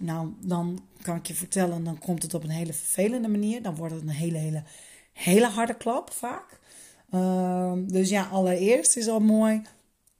[0.00, 3.62] nou, dan kan ik je vertellen, dan komt het op een hele vervelende manier.
[3.62, 4.62] Dan wordt het een hele, hele,
[5.12, 6.60] hele harde klap vaak.
[7.10, 9.62] Ehm, dus ja, allereerst is al mooi.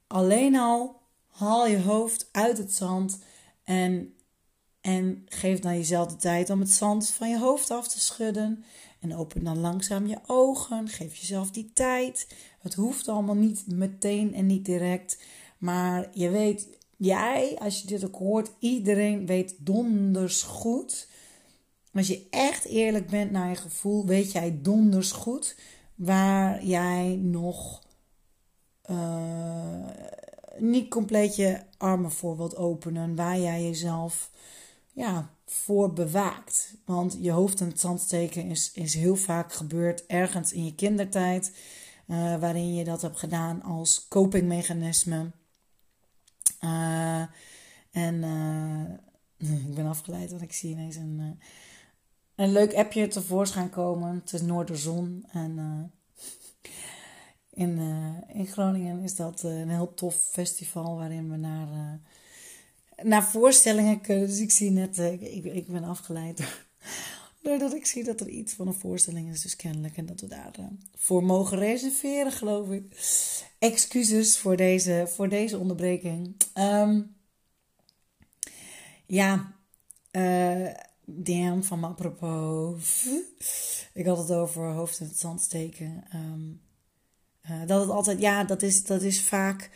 [0.07, 3.19] Alleen al haal je hoofd uit het zand
[3.64, 4.14] en,
[4.81, 8.64] en geef dan jezelf de tijd om het zand van je hoofd af te schudden.
[9.05, 10.88] En open dan langzaam je ogen.
[10.88, 12.29] Geef jezelf die tijd.
[12.59, 15.23] Het hoeft allemaal niet meteen en niet direct.
[15.59, 21.09] Maar je weet, jij, als je dit ook hoort, iedereen weet donders goed.
[21.93, 25.57] Als je echt eerlijk bent naar je gevoel, weet jij donders goed
[25.95, 27.83] waar jij nog
[28.90, 29.87] uh,
[30.59, 33.14] niet compleet je armen voor wilt openen.
[33.14, 34.31] Waar jij jezelf
[34.94, 36.74] ja, voor bewaakt.
[36.85, 40.74] Want je hoofd in het zand steken is, is heel vaak gebeurd ergens in je
[40.74, 41.57] kindertijd.
[42.07, 45.30] Uh, waarin je dat hebt gedaan als copingmechanisme.
[46.61, 47.24] Uh,
[47.90, 51.40] en uh, ik ben afgeleid, want ik zie ineens een,
[52.35, 54.14] een leuk appje tevoorschijn komen.
[54.14, 55.26] Het is Noorderzon.
[55.33, 55.92] En
[57.50, 57.78] in,
[58.28, 62.00] in Groningen is dat een heel tof festival waarin we naar
[63.02, 64.26] naar voorstellingen kunnen.
[64.26, 66.40] Dus ik zie net, ik, ik ben afgeleid
[67.42, 69.96] doordat ik zie dat er iets van een voorstelling is, dus kennelijk.
[69.96, 72.85] En dat we daarvoor voor mogen reserveren, geloof ik.
[73.59, 76.35] Excuses voor deze, voor deze onderbreking.
[76.54, 77.16] Um,
[79.07, 79.52] ja,
[80.12, 80.68] uh,
[81.04, 83.07] damn, van me apropos.
[83.92, 86.04] ik had het over hoofd in het zand steken.
[87.50, 89.70] Uh, dat het altijd, ja, dat is, dat is vaak,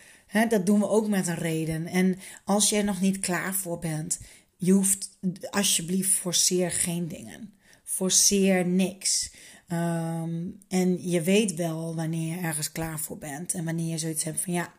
[0.48, 1.86] dat doen we ook met een reden.
[1.86, 4.20] En als je er nog niet klaar voor bent,
[4.56, 5.18] je hoeft
[5.50, 9.32] alsjeblieft forceer geen dingen forceer niks.
[9.72, 13.54] Um, en je weet wel wanneer je ergens klaar voor bent.
[13.54, 14.72] En wanneer je zoiets hebt van ja,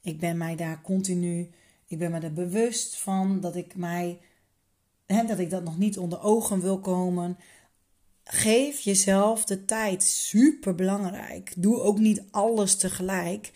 [0.00, 1.50] ik ben mij daar continu,
[1.86, 4.18] ik ben me er bewust van dat ik mij,
[5.06, 7.38] hè, dat ik dat nog niet onder ogen wil komen.
[8.24, 11.52] Geef jezelf de tijd, super belangrijk.
[11.56, 13.50] Doe ook niet alles tegelijk.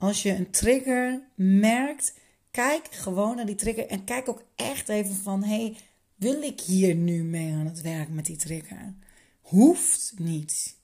[0.00, 2.14] Als je een trigger merkt,
[2.50, 5.76] kijk gewoon naar die trigger en kijk ook echt even van hey,
[6.14, 8.94] wil ik hier nu mee aan het werk met die trigger?
[9.40, 10.76] Hoeft niet.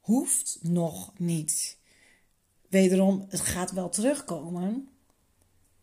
[0.00, 1.78] Hoeft nog niet.
[2.68, 4.88] Wederom, het gaat wel terugkomen.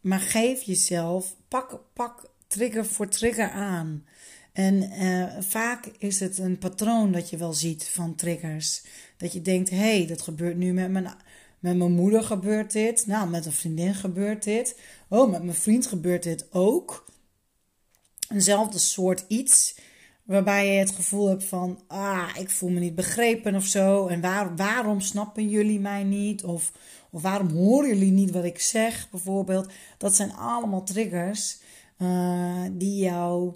[0.01, 4.05] Maar geef jezelf, pak, pak trigger voor trigger aan.
[4.53, 8.83] En uh, vaak is het een patroon dat je wel ziet van triggers.
[9.17, 11.15] Dat je denkt, hé, hey, dat gebeurt nu met mijn,
[11.63, 13.07] met mijn moeder gebeurt dit.
[13.07, 14.79] Nou, met een vriendin gebeurt dit.
[15.07, 17.05] Oh, met mijn vriend gebeurt dit ook
[18.29, 19.79] eenzelfde soort iets.
[20.23, 24.07] Waarbij je het gevoel hebt van, ah, ik voel me niet begrepen of zo.
[24.07, 26.43] En waar, waarom snappen jullie mij niet?
[26.43, 26.71] Of,
[27.11, 29.71] of waarom horen jullie niet wat ik zeg, bijvoorbeeld.
[29.97, 31.59] Dat zijn allemaal triggers
[31.97, 33.55] uh, die jou,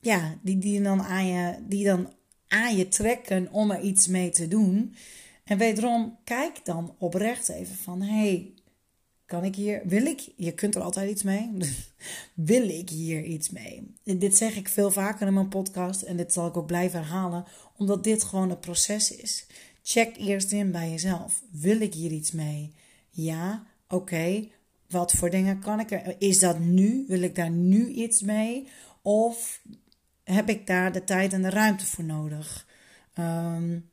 [0.00, 2.12] ja, die, die, dan aan je, die dan
[2.48, 4.94] aan je trekken om er iets mee te doen.
[5.48, 8.54] En wederom, kijk dan oprecht even van, hé, hey,
[9.28, 11.50] Kan ik hier, wil ik, je kunt er altijd iets mee.
[12.34, 13.94] wil ik hier iets mee?
[14.02, 17.44] dit zeg ik veel vaker in mijn podcast en dit zal ik ook blijven herhalen,
[17.76, 19.46] omdat dit gewoon een proces is.
[19.82, 21.42] Check eerst in bij jezelf.
[21.50, 22.74] Wil ik hier iets mee?
[23.10, 24.48] Ja, oké.
[24.88, 26.16] Wat voor dingen kan ik er?
[26.18, 27.04] Is dat nu?
[27.08, 28.68] Wil ik daar nu iets mee?
[29.02, 29.62] Of
[30.24, 32.66] heb ik daar de tijd en de ruimte voor nodig?
[33.18, 33.90] Um,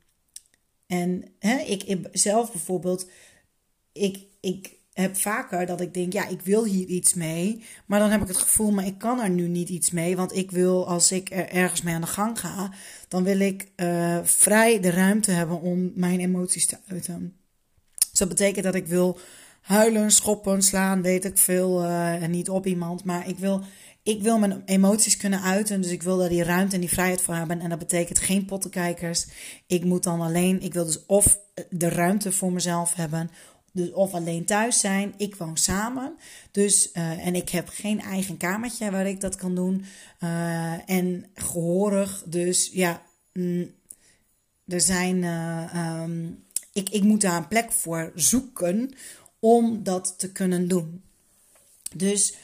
[0.86, 3.10] en hè, ik, zelf bijvoorbeeld,
[3.92, 7.64] ik, ik heb vaker dat ik denk, ja, ik wil hier iets mee.
[7.86, 10.16] Maar dan heb ik het gevoel, maar ik kan er nu niet iets mee.
[10.16, 12.72] Want ik wil, als ik er ergens mee aan de gang ga,
[13.08, 17.36] dan wil ik uh, vrij de ruimte hebben om mijn emoties te uiten.
[18.10, 19.18] Dus dat betekent dat ik wil
[19.60, 21.84] huilen, schoppen, slaan, weet ik veel.
[21.84, 23.04] Uh, en niet op iemand.
[23.04, 23.64] Maar ik wil
[24.06, 25.80] ik wil mijn emoties kunnen uiten.
[25.80, 27.60] Dus ik wil daar die ruimte en die vrijheid voor hebben.
[27.60, 29.26] En dat betekent geen pottenkijkers.
[29.66, 31.38] Ik moet dan alleen, ik wil dus of
[31.70, 33.30] de ruimte voor mezelf hebben.
[33.72, 35.14] Dus of alleen thuis zijn.
[35.16, 36.16] Ik woon samen.
[36.50, 39.84] Dus, uh, en ik heb geen eigen kamertje waar ik dat kan doen.
[40.20, 42.22] Uh, en gehoorig.
[42.26, 43.70] Dus ja, mm,
[44.66, 45.24] er zijn.
[45.76, 48.90] Um, ik, ik moet daar een plek voor zoeken
[49.38, 51.02] om dat te kunnen doen.
[51.96, 52.34] Dus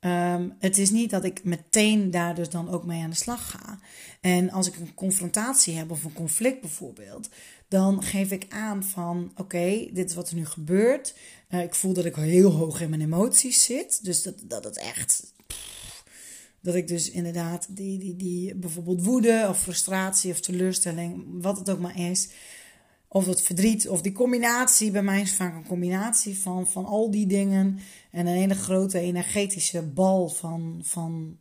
[0.00, 3.50] Um, het is niet dat ik meteen daar dus dan ook mee aan de slag
[3.50, 3.78] ga.
[4.20, 7.28] En als ik een confrontatie heb of een conflict bijvoorbeeld,
[7.68, 11.14] dan geef ik aan van oké, dit is wat er nu gebeurt.
[11.50, 14.04] Uh, ik voel dat ik heel hoog in mijn emoties zit.
[14.04, 15.32] Dus dat, dat het echt.
[16.60, 21.70] dat ik dus inderdaad die, die, die bijvoorbeeld woede of frustratie of teleurstelling, wat het
[21.70, 22.28] ook maar is,
[23.08, 24.90] of het verdriet, of die combinatie.
[24.90, 27.78] Bij mij is vaak een combinatie van, van al die dingen.
[28.10, 31.38] En een hele grote energetische bal van, van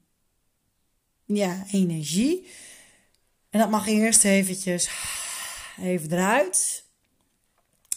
[1.25, 2.47] ja, energie.
[3.49, 4.89] En dat mag eerst eventjes
[5.81, 6.85] even eruit.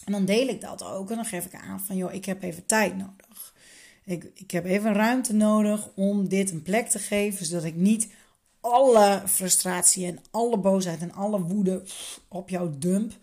[0.05, 1.09] En dan deel ik dat ook.
[1.09, 3.53] En dan geef ik aan van, joh, ik heb even tijd nodig.
[4.05, 8.07] Ik, ik heb even ruimte nodig om dit een plek te geven, zodat ik niet
[8.59, 11.83] alle frustratie en alle boosheid en alle woede
[12.27, 13.13] op jou dump.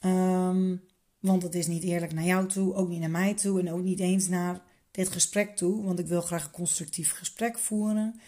[0.00, 0.76] Ehm,
[1.18, 3.82] want het is niet eerlijk naar jou toe, ook niet naar mij toe en ook
[3.82, 4.60] niet eens naar
[4.90, 5.84] dit gesprek toe.
[5.84, 8.20] Want ik wil graag een constructief gesprek voeren.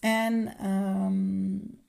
[0.00, 1.82] En um,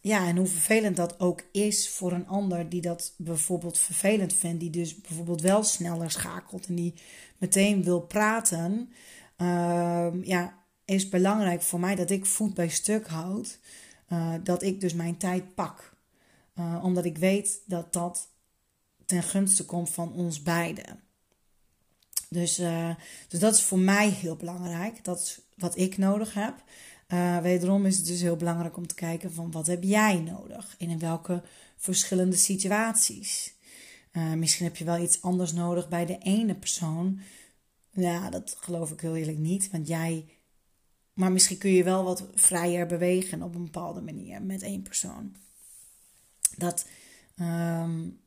[0.00, 4.60] ja, en hoe vervelend dat ook is voor een ander die dat bijvoorbeeld vervelend vindt,
[4.60, 6.94] die dus bijvoorbeeld wel sneller schakelt en die
[7.38, 8.88] meteen wil praten.
[9.36, 13.58] Um, ja, is belangrijk voor mij dat ik voet bij stuk houd.
[14.12, 15.93] Uh, dat ik dus mijn tijd pak.
[16.58, 18.28] Uh, omdat ik weet dat dat
[19.06, 21.00] ten gunste komt van ons beiden.
[22.28, 22.94] Dus, uh,
[23.28, 25.04] dus dat is voor mij heel belangrijk.
[25.04, 26.62] Dat is wat ik nodig heb.
[27.08, 30.74] Uh, wederom is het dus heel belangrijk om te kijken van wat heb jij nodig?
[30.78, 31.42] En in welke
[31.76, 33.52] verschillende situaties?
[34.36, 37.20] misschien heb je wel iets anders nodig bij de ene persoon.
[37.90, 39.70] Ja, dat geloof ik heel eerlijk niet.
[39.70, 40.28] Want jij.
[41.12, 45.36] Maar misschien kun je wel wat vrijer bewegen op een bepaalde manier met één persoon.
[46.56, 46.86] Dat,
[47.40, 48.20] um,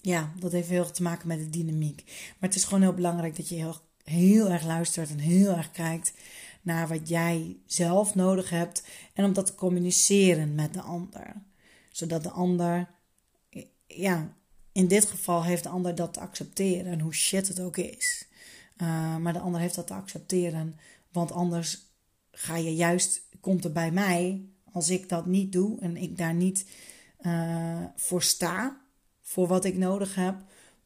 [0.00, 2.02] ja, dat heeft heel erg te maken met de dynamiek.
[2.06, 5.70] Maar het is gewoon heel belangrijk dat je heel, heel erg luistert en heel erg
[5.70, 6.12] kijkt
[6.62, 8.84] naar wat jij zelf nodig hebt.
[9.12, 11.42] En om dat te communiceren met de ander.
[11.90, 12.88] Zodat de ander,
[13.86, 14.36] ja,
[14.72, 16.92] in dit geval heeft de ander dat te accepteren.
[16.92, 18.26] En hoe shit het ook is.
[18.76, 20.78] Uh, maar de ander heeft dat te accepteren.
[21.12, 21.78] Want anders
[22.30, 26.34] ga je juist, komt er bij mij, als ik dat niet doe en ik daar
[26.34, 26.66] niet
[27.26, 28.80] uh, voor sta,
[29.22, 30.36] voor wat ik nodig heb,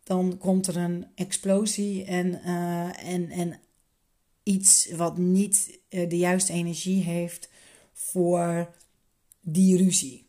[0.03, 3.61] dan komt er een explosie en, uh, en, en
[4.43, 7.49] iets wat niet uh, de juiste energie heeft
[7.93, 8.75] voor
[9.41, 10.27] die ruzie.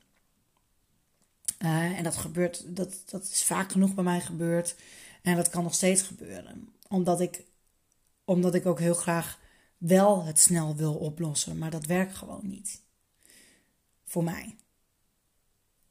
[1.58, 4.76] en dat gebeurt, dat, dat is vaak genoeg bij mij gebeurd.
[5.22, 6.74] En dat kan nog steeds gebeuren.
[6.88, 7.44] Omdat ik,
[8.26, 9.40] omdat ik ook heel graag
[9.78, 11.58] wel het snel wil oplossen.
[11.58, 12.82] Maar dat werkt gewoon niet.
[14.06, 14.56] Voor mij.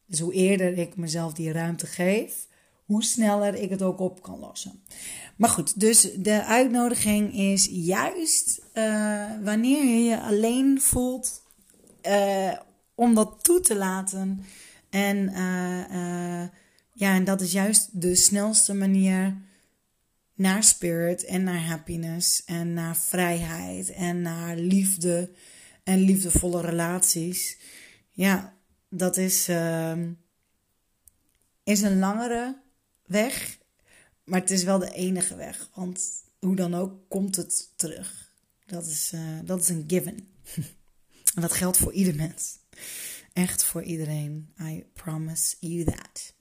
[0.09, 2.47] Dus hoe eerder ik mezelf die ruimte geef,
[2.85, 4.83] hoe sneller ik het ook op kan lossen.
[5.37, 11.43] Maar goed, dus de uitnodiging is juist uh, wanneer je je alleen voelt,
[12.03, 12.53] uh,
[12.95, 14.45] om dat toe te laten.
[14.91, 16.49] En uh,
[16.93, 19.37] ja, en dat is juist de snelste manier
[20.35, 25.31] naar spirit en naar happiness en naar vrijheid en naar liefde
[25.85, 27.59] en liefdevolle relaties.
[28.11, 28.58] Ja,
[28.89, 30.03] dat is, uh,
[31.63, 32.63] is een langere
[33.07, 33.59] weg,
[34.25, 35.71] maar het is wel de enige weg.
[35.75, 36.01] Want
[36.41, 38.33] hoe dan ook komt het terug.
[38.67, 40.29] Dat is, uh, dat is een given.
[41.35, 42.59] en dat geldt voor ieder mens.
[43.33, 44.55] Echt voor iedereen.
[44.61, 46.35] I promise you that.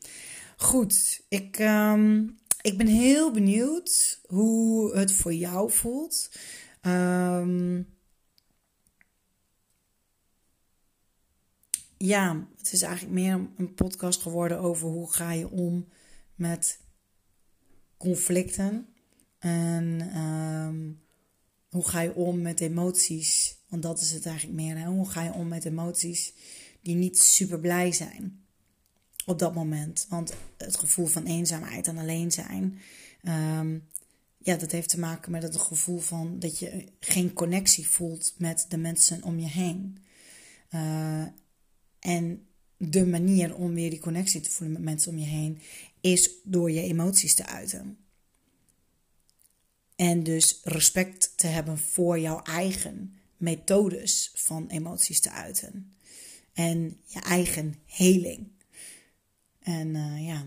[0.57, 6.29] Goed, ik, um, ik ben heel benieuwd hoe het voor jou voelt.
[6.81, 7.81] Ehm,
[11.97, 15.87] ja, het is eigenlijk meer een podcast geworden over hoe ga je om
[16.35, 16.79] met
[17.97, 18.87] conflicten.
[19.39, 20.91] En ehm,
[21.69, 23.57] hoe ga je om met emoties?
[23.67, 24.77] Want dat is het eigenlijk meer.
[24.77, 24.85] Hè?
[24.85, 26.33] Hoe ga je om met emoties
[26.81, 28.45] die niet super blij zijn
[29.25, 30.05] op dat moment?
[30.09, 32.79] Want het gevoel van eenzaamheid en alleen zijn,
[33.23, 33.77] ehm,
[34.37, 38.65] ja, dat heeft te maken met het gevoel van dat je geen connectie voelt met
[38.69, 39.97] de mensen om je heen.
[40.71, 41.25] Uh,
[42.07, 42.47] en
[42.77, 45.59] de manier om weer die connectie te voelen met mensen om je heen
[46.01, 47.97] is door je emoties te uiten.
[49.95, 55.95] En dus respect te hebben voor jouw eigen methodes van emoties te uiten.
[56.53, 58.47] En je eigen heling.
[59.59, 60.45] En uh, ja,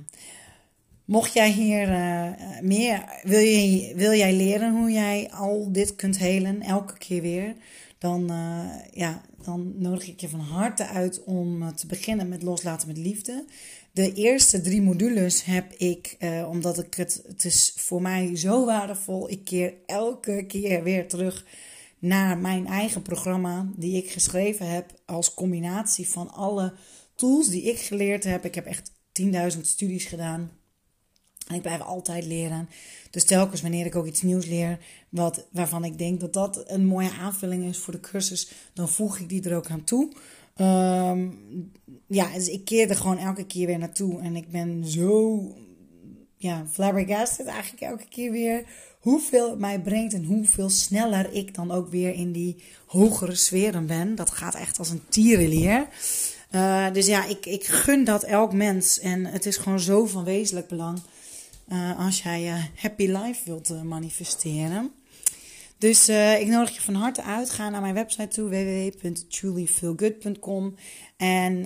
[1.05, 6.19] mocht jij hier uh, meer, wil, je, wil jij leren hoe jij al dit kunt
[6.19, 7.55] helen, elke keer weer,
[8.01, 12.89] dan, uh, ja, dan nodig ik je van harte uit om te beginnen met loslaten
[12.89, 13.45] met liefde.
[13.93, 18.65] De eerste drie modules heb ik, uh, omdat ik het, het is voor mij zo
[18.65, 19.31] waardevol.
[19.31, 21.45] Ik keer elke keer weer terug
[21.99, 26.73] naar mijn eigen programma, die ik geschreven heb als combinatie van alle
[27.15, 28.45] tools die ik geleerd heb.
[28.45, 28.93] Ik heb echt
[29.23, 30.60] 10.000 studies gedaan.
[31.51, 32.69] En ik blijf altijd leren.
[33.11, 34.79] Dus telkens wanneer ik ook iets nieuws leer,
[35.09, 39.19] wat, waarvan ik denk dat dat een mooie aanvulling is voor de cursus, dan voeg
[39.19, 40.13] ik die er ook aan toe.
[40.57, 41.73] Um,
[42.07, 44.21] ja, dus ik keer er gewoon elke keer weer naartoe.
[44.21, 45.43] En ik ben zo
[46.37, 48.65] ja, flabbergasted eigenlijk elke keer weer.
[49.01, 53.87] Hoeveel het mij brengt en hoeveel sneller ik dan ook weer in die hogere sferen
[53.87, 54.15] ben.
[54.15, 55.89] Dat gaat echt als een tierenleer.
[56.55, 58.99] Uh, dus ja, ik, ik gun dat elk mens.
[58.99, 60.99] En het is gewoon zo van wezenlijk belang.
[61.73, 64.93] Uh, als jij je happy life wilt uh, manifesteren.
[65.79, 67.51] Dus ik nodig je van harte uit.
[67.51, 70.75] Ga naar mijn website toe, www.trulyfeelgood.com.
[71.16, 71.64] En,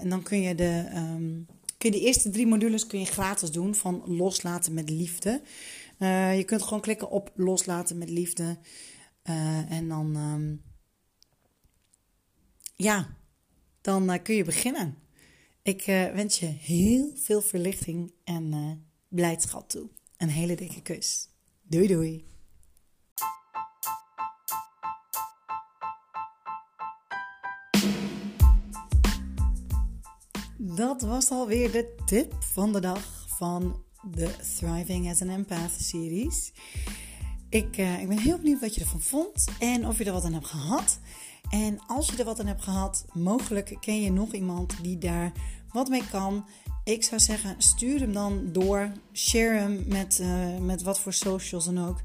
[0.00, 1.46] en dan kun je, de, um,
[1.78, 5.42] kun je de eerste drie modules kun je gratis doen van loslaten met liefde.
[6.36, 8.58] Je kunt gewoon klikken op loslaten met liefde.
[9.68, 10.62] en dan, um,
[12.76, 13.16] ja,
[13.80, 14.96] dan kun je beginnen.
[15.62, 15.84] Ik
[16.14, 18.52] wens je heel veel verlichting en
[19.10, 19.88] blijdschap toe.
[20.16, 21.28] Een hele dikke kus.
[21.62, 22.24] Doei doei.
[30.58, 36.52] Dat was alweer de tip van de dag van de Thriving as an Empath series.
[37.48, 40.24] Ik, uh, ik ben heel benieuwd wat je ervan vond en of je er wat
[40.24, 40.98] aan hebt gehad.
[41.50, 45.32] En als je er wat aan hebt gehad, mogelijk ken je nog iemand die daar
[45.72, 46.46] wat mee kan.
[46.90, 48.92] Ik zou zeggen, stuur hem dan door.
[49.12, 52.00] Share hem met, uh, met wat voor socials dan ook.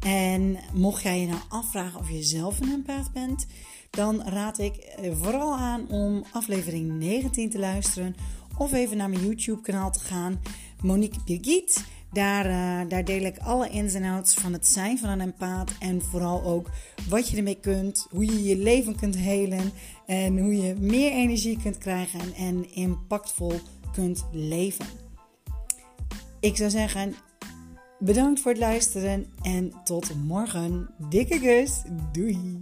[0.00, 3.46] En mocht jij je nou afvragen of je zelf een empath bent,
[3.90, 8.16] dan raad ik eh, vooral aan om aflevering 19 te luisteren.
[8.58, 10.40] Of even naar mijn YouTube kanaal te gaan.
[10.82, 11.84] Monique Birgit.
[12.12, 15.70] Daar, uh, daar deel ik alle ins en outs van het zijn van een empaat.
[15.78, 16.70] En vooral ook
[17.08, 18.06] wat je ermee kunt.
[18.10, 19.72] Hoe je je leven kunt helen.
[20.06, 22.34] En hoe je meer energie kunt krijgen.
[22.34, 23.60] En impactvol
[23.92, 24.86] kunt leven.
[26.40, 27.14] Ik zou zeggen,
[27.98, 29.26] bedankt voor het luisteren.
[29.42, 30.88] En tot morgen.
[31.08, 31.82] Dikke kus.
[32.12, 32.58] Doei.